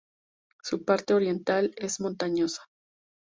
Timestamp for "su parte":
0.63-1.13